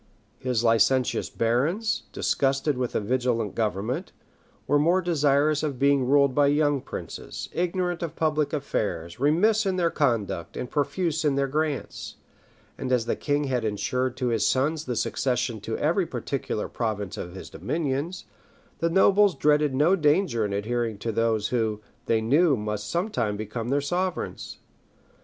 [0.49, 4.11] ]His licentious barons, disgusted with a vigilant government,
[4.65, 9.75] were more desirous of being ruled by young princes, ignorant of public affairs, remiss in
[9.75, 12.15] their conduct, and profuse in their grants;
[12.79, 17.15] and as the king had insured to his sons the succession to every particular province
[17.15, 18.25] of his dominions,
[18.79, 23.37] the nobles dreaded no danger in adhering to those who, they knew, must some time
[23.37, 24.57] become their sovereigns.